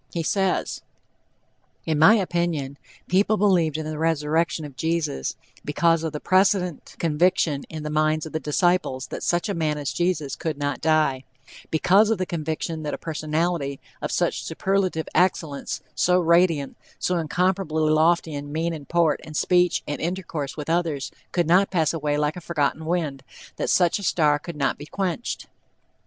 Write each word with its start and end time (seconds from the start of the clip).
He 0.11 0.23
says: 0.23 0.81
"In 1.85 1.99
my 1.99 2.15
opinion, 2.15 2.79
people 3.07 3.37
believed 3.37 3.77
in 3.77 3.85
the 3.85 3.99
resurrection 3.99 4.65
of 4.65 4.75
Jesus 4.75 5.35
because 5.63 6.01
of 6.03 6.11
the 6.11 6.19
precedent 6.19 6.95
conviction 6.97 7.65
in 7.69 7.83
the 7.83 7.91
minds 7.91 8.25
of 8.25 8.31
the 8.33 8.39
disciples 8.39 9.05
that 9.09 9.21
such 9.21 9.47
a 9.47 9.53
man 9.53 9.77
as 9.77 9.93
Jesus 9.93 10.35
could 10.35 10.57
not 10.57 10.81
die, 10.81 11.23
because 11.69 12.09
of 12.09 12.17
the 12.17 12.25
conviction 12.25 12.81
that 12.81 12.95
a 12.95 12.97
personality 12.97 13.79
of 14.01 14.11
such 14.11 14.41
superlative 14.43 15.07
excellence, 15.13 15.81
so 15.93 16.19
radiant, 16.19 16.77
so 16.97 17.19
incomparably 17.19 17.87
lofty 17.91 18.33
in 18.33 18.51
mien 18.51 18.73
and 18.73 18.89
port 18.89 19.19
and 19.23 19.37
speech 19.37 19.83
and 19.87 20.01
intercourse 20.01 20.57
with 20.57 20.67
others, 20.67 21.11
could 21.31 21.45
not 21.45 21.69
pass 21.69 21.93
away 21.93 22.17
like 22.17 22.35
a 22.35 22.41
forgotten 22.41 22.85
wind, 22.85 23.21
that 23.57 23.69
such 23.69 23.99
a 23.99 24.03
star 24.03 24.39
could 24.39 24.55
not 24.55 24.79
be 24.79 24.87
quenched." 24.87 25.45